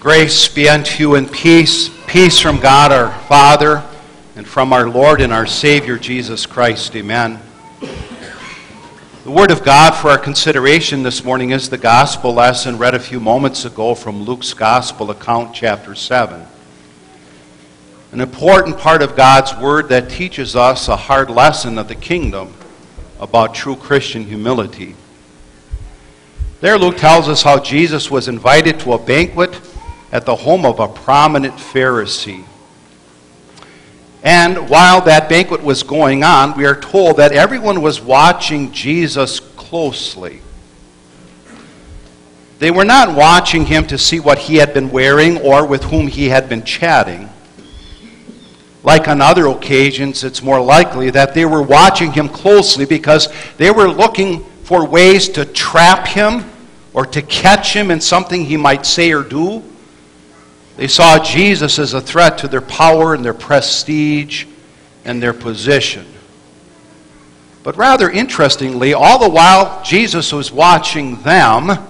[0.00, 3.82] Grace be unto you and peace, peace from God our Father
[4.36, 6.94] and from our Lord and our Savior Jesus Christ.
[6.94, 7.40] Amen.
[7.80, 13.00] The Word of God for our consideration this morning is the gospel lesson read a
[13.00, 16.46] few moments ago from Luke's Gospel account, chapter 7.
[18.12, 22.54] An important part of God's Word that teaches us a hard lesson of the kingdom
[23.18, 24.94] about true Christian humility.
[26.60, 29.60] There, Luke tells us how Jesus was invited to a banquet
[30.12, 32.44] at the home of a prominent Pharisee.
[34.22, 39.40] And while that banquet was going on, we are told that everyone was watching Jesus
[39.40, 40.40] closely.
[42.58, 46.08] They were not watching him to see what he had been wearing or with whom
[46.08, 47.28] he had been chatting.
[48.82, 53.70] Like on other occasions, it's more likely that they were watching him closely because they
[53.70, 56.44] were looking for ways to trap him
[56.92, 59.62] or to catch him in something he might say or do.
[60.78, 64.46] They saw Jesus as a threat to their power and their prestige
[65.04, 66.06] and their position.
[67.64, 71.84] But rather interestingly, all the while Jesus was watching them,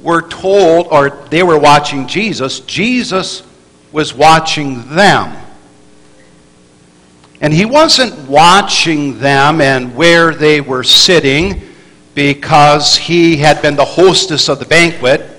[0.00, 3.44] we're told, or they were watching Jesus, Jesus
[3.92, 5.40] was watching them.
[7.40, 11.62] And he wasn't watching them and where they were sitting
[12.16, 15.33] because he had been the hostess of the banquet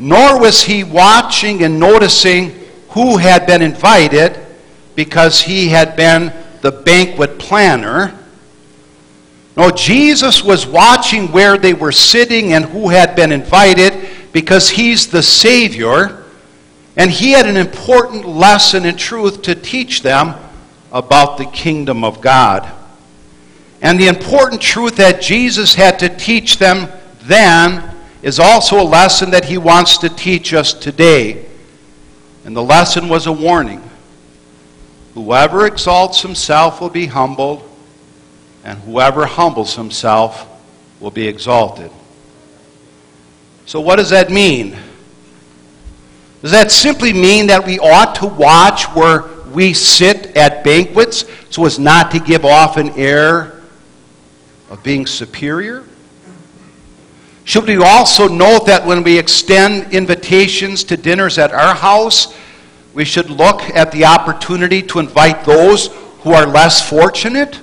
[0.00, 2.48] nor was he watching and noticing
[2.88, 4.34] who had been invited
[4.94, 8.18] because he had been the banquet planner.
[9.58, 15.08] No, Jesus was watching where they were sitting and who had been invited because he's
[15.08, 16.24] the Savior,
[16.96, 20.34] and he had an important lesson in truth to teach them
[20.92, 22.66] about the kingdom of God.
[23.82, 26.88] And the important truth that Jesus had to teach them
[27.24, 31.46] then is also a lesson that he wants to teach us today.
[32.44, 33.82] And the lesson was a warning.
[35.14, 37.68] Whoever exalts himself will be humbled,
[38.64, 40.46] and whoever humbles himself
[41.00, 41.90] will be exalted.
[43.66, 44.76] So, what does that mean?
[46.42, 51.66] Does that simply mean that we ought to watch where we sit at banquets so
[51.66, 53.60] as not to give off an air
[54.70, 55.84] of being superior?
[57.50, 62.32] Should we also note that when we extend invitations to dinners at our house,
[62.94, 65.88] we should look at the opportunity to invite those
[66.20, 67.58] who are less fortunate?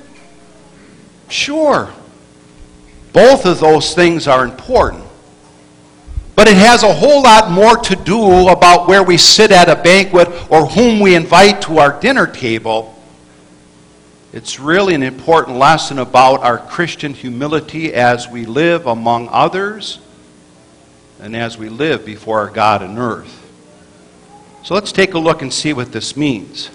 [1.29, 1.89] Sure.
[3.13, 5.05] Both of those things are important.
[6.35, 9.81] But it has a whole lot more to do about where we sit at a
[9.81, 12.96] banquet or whom we invite to our dinner table
[14.33, 19.99] it's really an important lesson about our Christian humility as we live among others
[21.19, 23.33] and as we live before our God and earth.
[24.63, 26.69] So let's take a look and see what this means.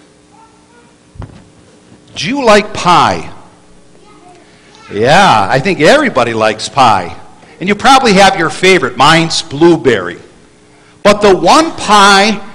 [2.14, 3.32] Do you like pie?
[4.90, 7.18] Yeah, I think everybody likes pie.
[7.60, 8.96] And you probably have your favorite.
[8.96, 10.18] Mine's blueberry.
[11.02, 12.48] But the one pie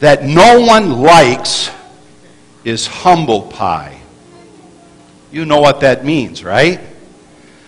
[0.00, 1.70] that no one likes
[2.64, 3.97] is humble pie.
[5.30, 6.80] You know what that means, right?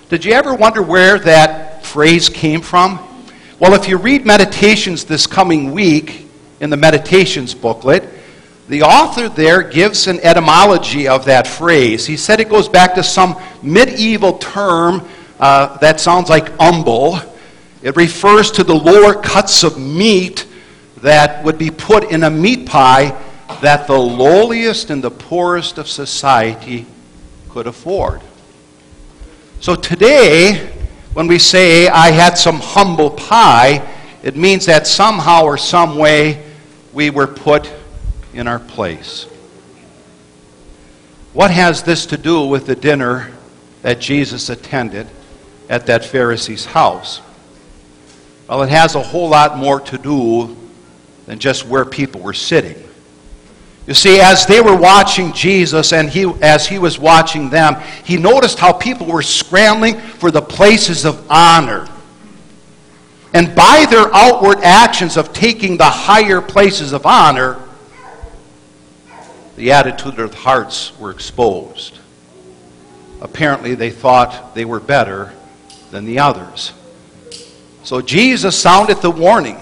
[0.09, 2.99] Did you ever wonder where that phrase came from?
[3.59, 6.27] Well, if you read Meditations this coming week
[6.61, 8.09] in the Meditations booklet,
[8.69, 12.07] the author there gives an etymology of that phrase.
[12.07, 15.07] He said it goes back to some medieval term
[15.39, 17.21] uh, that sounds like umble.
[17.83, 20.47] It refers to the lower cuts of meat
[21.03, 23.15] that would be put in a meat pie
[23.61, 26.87] that the lowliest and the poorest of society
[27.51, 28.21] could afford.
[29.61, 30.73] So today,
[31.13, 33.87] when we say, I had some humble pie,
[34.23, 36.43] it means that somehow or some way
[36.93, 37.71] we were put
[38.33, 39.25] in our place.
[41.33, 43.33] What has this to do with the dinner
[43.83, 45.09] that Jesus attended
[45.69, 47.21] at that Pharisee's house?
[48.49, 50.57] Well, it has a whole lot more to do
[51.27, 52.90] than just where people were sitting.
[53.87, 58.17] You see, as they were watching Jesus and he, as he was watching them, he
[58.17, 61.89] noticed how people were scrambling for the places of honor.
[63.33, 67.61] And by their outward actions of taking the higher places of honor,
[69.57, 71.99] the attitude of their hearts were exposed.
[73.21, 75.33] Apparently, they thought they were better
[75.91, 76.73] than the others.
[77.83, 79.59] So Jesus sounded the warning.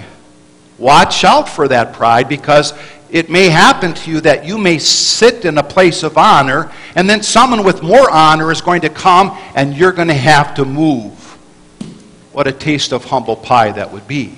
[0.78, 2.72] Watch out for that pride because
[3.10, 7.08] it may happen to you that you may sit in a place of honor, and
[7.08, 10.64] then someone with more honor is going to come, and you're going to have to
[10.64, 11.14] move.
[12.32, 14.36] What a taste of humble pie that would be.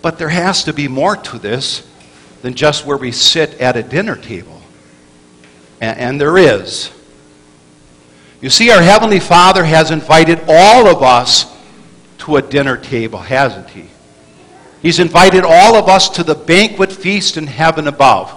[0.00, 1.86] But there has to be more to this
[2.42, 4.60] than just where we sit at a dinner table.
[5.80, 6.90] And, and there is.
[8.40, 11.54] You see, our Heavenly Father has invited all of us
[12.18, 13.86] to a dinner table, hasn't He?
[14.84, 18.30] He's invited all of us to the banquet feast in heaven above.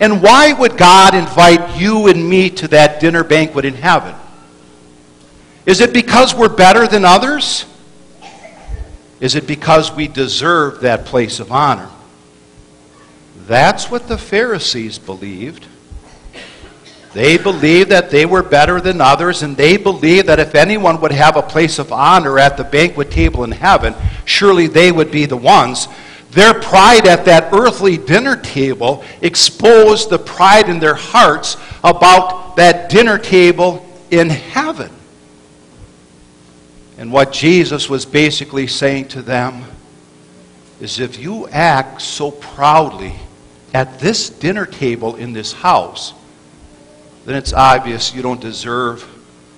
[0.00, 4.16] And why would God invite you and me to that dinner banquet in heaven?
[5.66, 7.64] Is it because we're better than others?
[9.20, 11.88] Is it because we deserve that place of honor?
[13.46, 15.64] That's what the Pharisees believed.
[17.18, 21.10] They believed that they were better than others, and they believed that if anyone would
[21.10, 25.26] have a place of honor at the banquet table in heaven, surely they would be
[25.26, 25.88] the ones.
[26.30, 32.88] Their pride at that earthly dinner table exposed the pride in their hearts about that
[32.88, 34.92] dinner table in heaven.
[36.98, 39.64] And what Jesus was basically saying to them
[40.80, 43.16] is if you act so proudly
[43.74, 46.14] at this dinner table in this house,
[47.28, 49.06] then it's obvious you don't deserve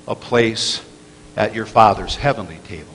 [0.08, 0.84] a place
[1.36, 2.90] at your Father's heavenly table.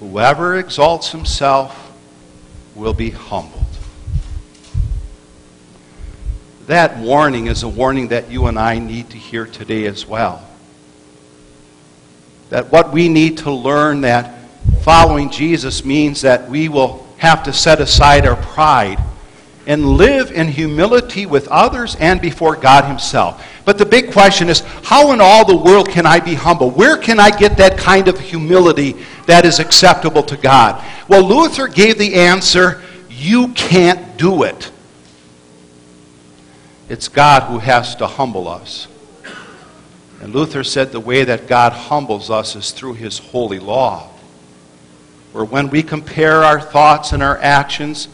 [0.00, 1.90] Whoever exalts himself
[2.74, 3.64] will be humbled.
[6.66, 10.46] That warning is a warning that you and I need to hear today as well.
[12.50, 14.34] That what we need to learn that
[14.82, 19.02] following Jesus means that we will have to set aside our pride
[19.68, 23.46] and live in humility with others and before God Himself.
[23.66, 26.70] But the big question is how in all the world can I be humble?
[26.70, 30.82] Where can I get that kind of humility that is acceptable to God?
[31.06, 34.72] Well, Luther gave the answer you can't do it.
[36.88, 38.88] It's God who has to humble us.
[40.22, 44.08] And Luther said the way that God humbles us is through His holy law.
[45.32, 48.08] Where when we compare our thoughts and our actions,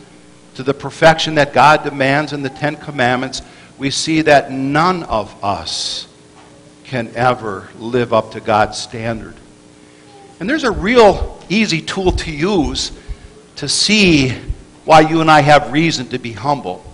[0.54, 3.42] to the perfection that God demands in the Ten Commandments,
[3.78, 6.06] we see that none of us
[6.84, 9.34] can ever live up to God's standard.
[10.38, 12.92] And there's a real easy tool to use
[13.56, 14.30] to see
[14.84, 16.84] why you and I have reason to be humble.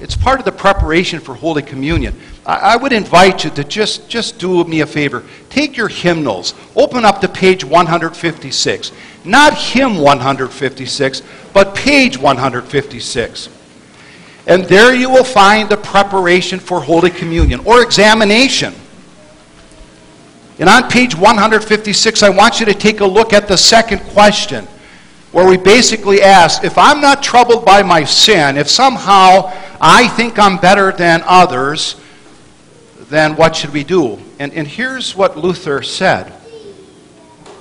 [0.00, 2.18] It's part of the preparation for Holy Communion.
[2.44, 5.22] I, would invite you to just, just do me a favor.
[5.48, 8.92] Take your hymnals, open up to page 156.
[9.24, 13.48] Not hymn 156, but page 156.
[14.46, 18.74] And there you will find the preparation for Holy Communion or examination.
[20.58, 24.66] And on page 156, I want you to take a look at the second question,
[25.32, 30.38] where we basically ask if I'm not troubled by my sin, if somehow I think
[30.38, 31.96] I'm better than others,
[33.10, 34.18] then what should we do?
[34.38, 36.32] And, and here's what Luther said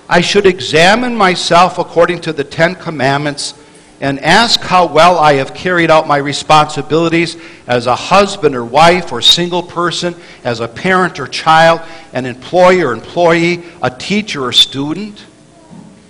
[0.10, 3.54] I should examine myself according to the Ten Commandments
[4.02, 7.38] and ask how well I have carried out my responsibilities
[7.68, 10.14] as a husband or wife or single person,
[10.44, 11.80] as a parent or child,
[12.12, 15.24] an employer or employee, a teacher or student.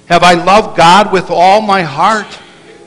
[0.07, 2.39] Have I loved God with all my heart,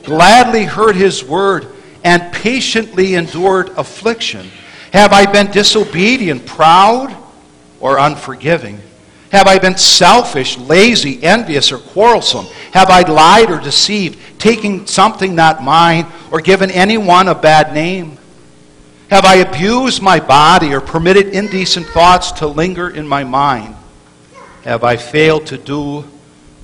[0.03, 1.67] gladly heard His word,
[2.07, 4.49] and patiently endured affliction?
[4.93, 7.13] Have I been disobedient, proud,
[7.81, 8.79] or unforgiving?
[9.33, 12.45] Have I been selfish, lazy, envious, or quarrelsome?
[12.71, 18.17] Have I lied or deceived, taking something not mine, or given anyone a bad name?
[19.09, 23.75] Have I abused my body or permitted indecent thoughts to linger in my mind?
[24.63, 26.05] Have I failed to do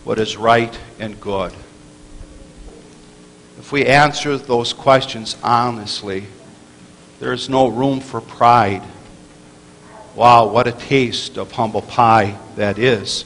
[0.05, 1.51] what is right and good?
[3.73, 6.27] We answer those questions honestly,
[7.19, 8.83] there is no room for pride
[10.15, 13.25] Wow, what a taste of humble pie that is.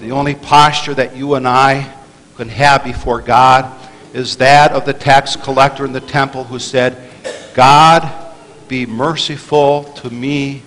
[0.00, 1.90] The only posture that you and I
[2.36, 3.74] can have before God
[4.12, 7.10] is that of the tax collector in the temple who said,
[7.54, 8.34] God,
[8.68, 10.62] be merciful to me,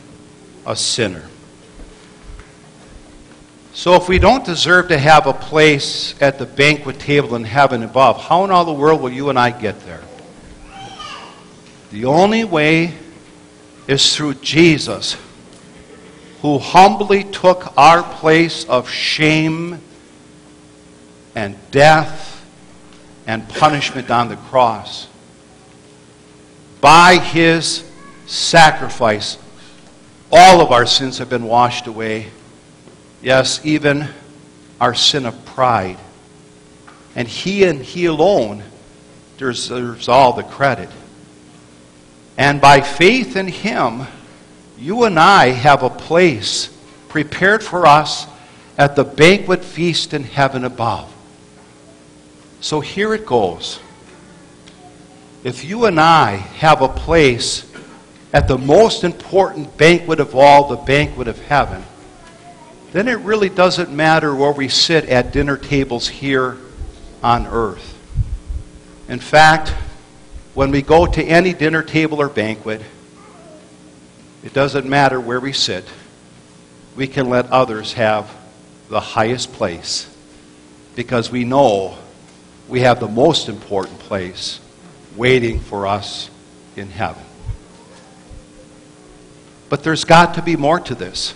[0.66, 1.30] a sinner.
[3.74, 7.84] So, if we don't deserve to have a place at the banquet table in heaven
[7.84, 10.02] above, how in all the world will you and I get there?
[11.92, 12.94] The only way
[13.88, 15.16] is through Jesus,
[16.42, 19.82] who humbly took our place of shame
[21.34, 22.46] and death
[23.26, 25.08] and punishment on the cross.
[26.82, 27.90] By his
[28.26, 29.38] sacrifice,
[30.32, 32.28] all of our sins have been washed away.
[33.22, 34.08] Yes, even
[34.80, 35.98] our sin of pride.
[37.16, 38.64] And he and he alone
[39.38, 40.90] deserves all the credit.
[42.38, 44.04] And by faith in Him,
[44.78, 46.76] you and I have a place
[47.10, 48.26] prepared for us
[48.78, 51.12] at the banquet feast in heaven above.
[52.62, 53.80] So here it goes.
[55.44, 57.70] If you and I have a place
[58.34, 61.84] at the most important banquet of all, the banquet of heaven,
[62.92, 66.58] then it really doesn't matter where we sit at dinner tables here
[67.24, 67.98] on earth.
[69.08, 69.70] In fact,
[70.54, 72.82] when we go to any dinner table or banquet,
[74.44, 75.86] it doesn't matter where we sit.
[76.96, 78.30] We can let others have
[78.90, 80.14] the highest place
[80.96, 81.98] because we know
[82.68, 84.60] we have the most important place
[85.16, 86.30] waiting for us
[86.76, 87.24] in heaven.
[89.70, 91.34] But there's got to be more to this.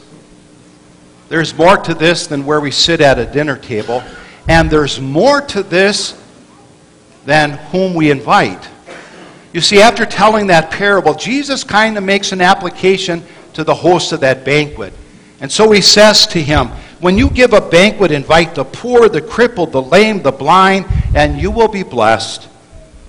[1.27, 4.03] There's more to this than where we sit at a dinner table,
[4.47, 6.21] and there's more to this
[7.25, 8.69] than whom we invite.
[9.53, 14.11] You see, after telling that parable, Jesus kind of makes an application to the host
[14.11, 14.93] of that banquet.
[15.39, 16.67] And so he says to him,
[16.99, 21.41] When you give a banquet, invite the poor, the crippled, the lame, the blind, and
[21.41, 22.47] you will be blessed.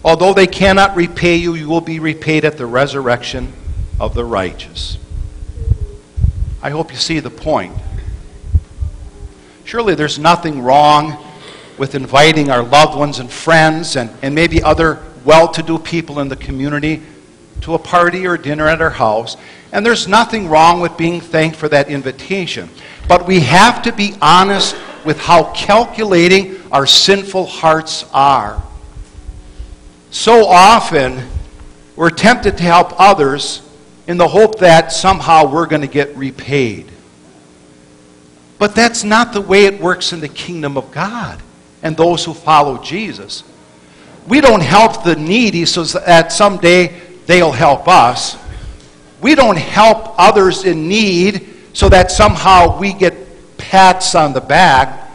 [0.05, 3.53] Although they cannot repay you, you will be repaid at the resurrection
[3.99, 4.99] of the righteous.
[6.63, 7.77] I hope you see the point.
[9.67, 11.17] Surely there's nothing wrong
[11.77, 16.21] with inviting our loved ones and friends and, and maybe other well to do people
[16.21, 17.03] in the community
[17.63, 19.37] to a party or dinner at our house.
[19.73, 22.71] And there's nothing wrong with being thanked for that invitation.
[23.09, 28.63] But we have to be honest with how calculating our sinful hearts are.
[30.13, 31.29] So often,
[31.97, 33.69] we're tempted to help others
[34.07, 36.93] in the hope that somehow we're going to get repaid.
[38.59, 41.43] But that's not the way it works in the kingdom of God
[41.83, 43.45] and those who follow Jesus.
[44.27, 48.37] We don't help the needy so that someday they'll help us.
[49.21, 53.15] We don't help others in need so that somehow we get
[53.59, 55.11] pats on the back.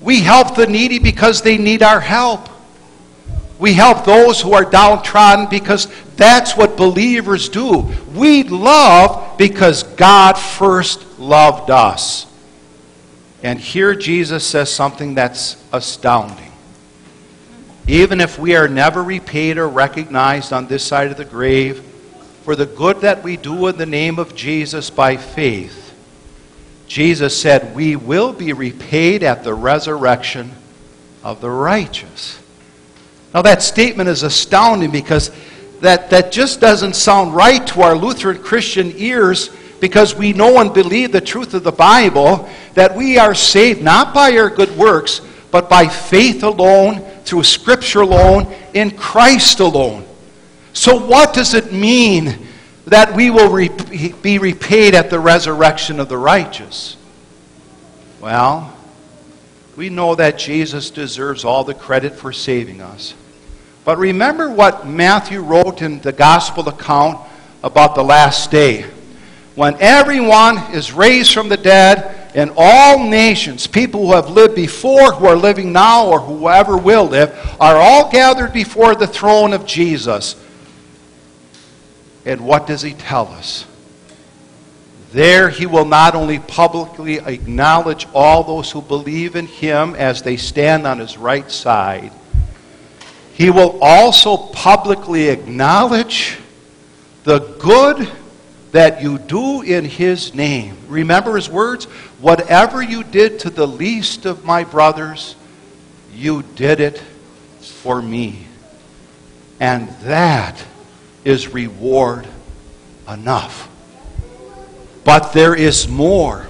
[0.00, 2.48] We help the needy because they need our help.
[3.58, 7.88] We help those who are downtrodden because that's what believers do.
[8.12, 12.26] We love because God first loved us.
[13.42, 16.52] And here Jesus says something that's astounding.
[17.88, 21.80] Even if we are never repaid or recognized on this side of the grave
[22.44, 25.92] for the good that we do in the name of Jesus by faith,
[26.86, 30.52] Jesus said, We will be repaid at the resurrection
[31.24, 32.38] of the righteous.
[33.34, 35.30] Now, that statement is astounding because
[35.80, 39.50] that, that just doesn't sound right to our Lutheran Christian ears
[39.82, 44.14] because we know and believe the truth of the Bible that we are saved not
[44.14, 45.20] by our good works,
[45.50, 50.06] but by faith alone, through Scripture alone, in Christ alone.
[50.72, 52.46] So, what does it mean
[52.86, 56.96] that we will re- be repaid at the resurrection of the righteous?
[58.20, 58.72] Well,
[59.74, 63.14] we know that Jesus deserves all the credit for saving us.
[63.84, 67.18] But remember what Matthew wrote in the gospel account
[67.64, 68.86] about the last day
[69.54, 75.12] when everyone is raised from the dead and all nations, people who have lived before,
[75.12, 79.66] who are living now, or whoever will live, are all gathered before the throne of
[79.66, 80.36] Jesus.
[82.24, 83.66] And what does he tell us?
[85.12, 90.38] There he will not only publicly acknowledge all those who believe in him as they
[90.38, 92.12] stand on his right side,
[93.34, 96.38] he will also publicly acknowledge
[97.24, 98.10] the good
[98.72, 100.76] that you do in his name.
[100.88, 101.84] Remember his words?
[102.20, 105.36] Whatever you did to the least of my brothers,
[106.14, 106.98] you did it
[107.60, 108.46] for me.
[109.60, 110.62] And that
[111.24, 112.26] is reward
[113.08, 113.68] enough.
[115.04, 116.48] But there is more.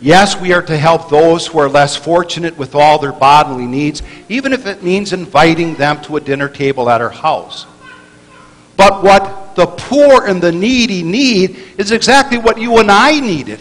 [0.00, 4.02] Yes, we are to help those who are less fortunate with all their bodily needs,
[4.28, 7.66] even if it means inviting them to a dinner table at our house.
[8.76, 13.60] But what the poor and the needy need is exactly what you and I needed.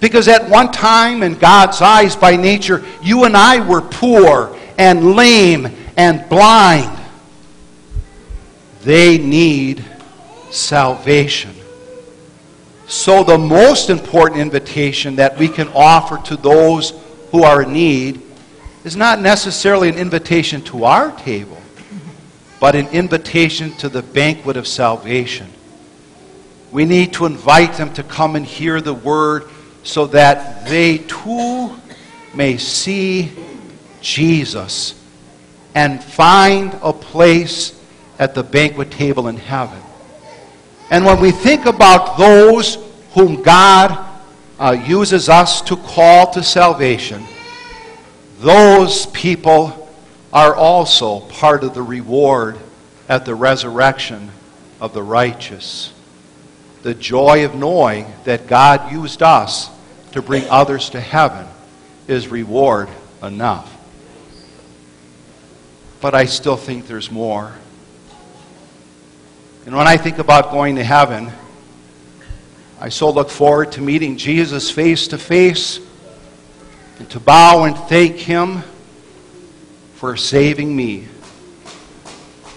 [0.00, 5.14] Because at one time, in God's eyes, by nature, you and I were poor and
[5.14, 6.98] lame and blind.
[8.82, 9.84] They need
[10.50, 11.54] salvation.
[12.86, 16.94] So, the most important invitation that we can offer to those
[17.30, 18.22] who are in need
[18.84, 21.59] is not necessarily an invitation to our table
[22.60, 25.48] but an invitation to the banquet of salvation.
[26.70, 29.48] We need to invite them to come and hear the word
[29.82, 31.74] so that they too
[32.34, 33.32] may see
[34.02, 34.94] Jesus
[35.74, 37.80] and find a place
[38.18, 39.80] at the banquet table in heaven.
[40.90, 42.76] And when we think about those
[43.12, 44.06] whom God
[44.58, 47.24] uh, uses us to call to salvation,
[48.40, 49.79] those people
[50.32, 52.58] are also part of the reward
[53.08, 54.30] at the resurrection
[54.80, 55.92] of the righteous.
[56.82, 59.70] The joy of knowing that God used us
[60.12, 61.46] to bring others to heaven
[62.06, 62.88] is reward
[63.22, 63.76] enough.
[66.00, 67.52] But I still think there's more.
[69.66, 71.30] And when I think about going to heaven,
[72.80, 75.80] I so look forward to meeting Jesus face to face
[76.98, 78.62] and to bow and thank Him
[80.00, 81.06] for saving me.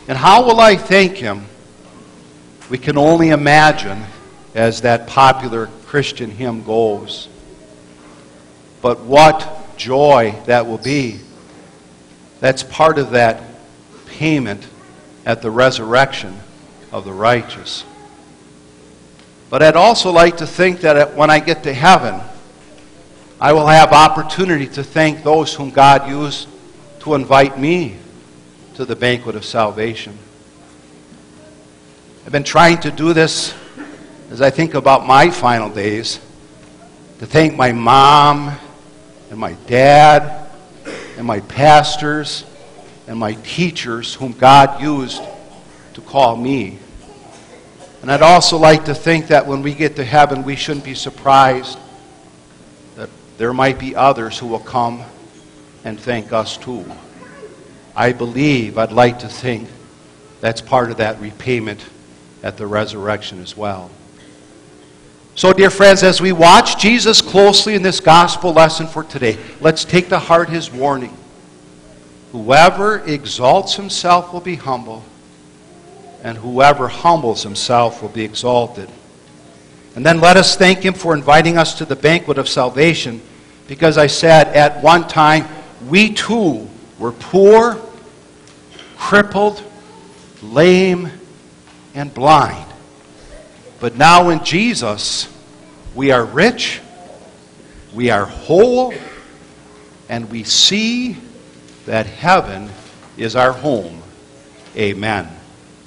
[0.08, 1.46] And how will I thank Him?
[2.70, 4.02] We can only imagine
[4.56, 7.28] as that popular Christian hymn goes.
[8.82, 11.20] But what joy that will be.
[12.40, 13.44] That's part of that
[14.06, 14.66] payment
[15.26, 16.40] at the resurrection
[16.94, 17.84] of the righteous.
[19.50, 22.22] But I'd also like to think that when I get to heaven,
[23.42, 26.48] I will have opportunity to thank those whom God used
[27.04, 27.98] to invite me
[28.76, 30.18] to the banquet of salvation.
[32.26, 33.54] I've been trying to do this
[34.30, 36.22] as I think about my final days,
[37.20, 38.58] to thank my mom
[39.30, 40.50] and my dad
[41.18, 42.46] and my pastors
[43.08, 45.22] and my teachers whom God used
[45.96, 46.80] to call me.
[48.02, 50.96] And I'd also like to think that when we get to heaven, we shouldn't be
[50.96, 51.78] surprised
[52.96, 55.04] that there might be others who will come
[55.84, 56.86] and thank us too.
[57.96, 59.70] I believe, I'd like to think,
[60.42, 61.86] that's part of that repayment
[62.42, 63.90] at the resurrection as well.
[65.36, 69.84] So, dear friends, as we watch Jesus closely in this gospel lesson for today, let's
[69.84, 71.16] take to heart his warning.
[72.32, 75.04] Whoever exalts himself will be humble
[76.24, 78.90] and whoever humbles himself will be exalted.
[79.96, 83.22] And then let us thank him for inviting us to the banquet of salvation,
[83.68, 85.46] because I said at one time
[85.90, 87.80] we too were poor,
[88.98, 89.64] crippled,
[90.42, 91.10] lame,
[91.94, 92.66] and blind.
[93.80, 95.28] But now in Jesus,
[95.96, 96.82] we are rich,
[97.94, 98.94] we are whole,
[100.10, 101.18] and we see
[101.86, 102.70] that heaven
[103.18, 104.02] is our home.
[104.76, 105.30] Amen.